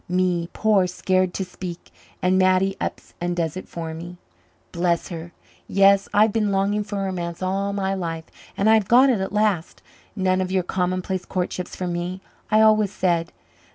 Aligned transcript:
Me, 0.09 0.49
poor, 0.51 0.87
scared 0.87 1.31
to 1.35 1.45
speak 1.45 1.93
and 2.23 2.35
Mattie 2.39 2.75
ups 2.81 3.13
and 3.21 3.35
does 3.35 3.55
it 3.55 3.69
for 3.69 3.93
me, 3.93 4.17
bless 4.71 5.09
her. 5.09 5.31
Yes, 5.67 6.09
I've 6.11 6.33
been 6.33 6.51
longing 6.51 6.83
for 6.83 7.03
romance 7.03 7.43
all 7.43 7.71
my 7.71 7.93
life, 7.93 8.25
and 8.57 8.67
I've 8.67 8.87
got 8.87 9.11
it 9.11 9.21
at 9.21 9.31
last. 9.31 9.83
None 10.15 10.41
of 10.41 10.51
your 10.51 10.63
commonplace 10.63 11.23
courtships 11.23 11.75
for 11.75 11.85
me, 11.85 12.19
I 12.49 12.61
always 12.61 12.91
said. 12.91 13.31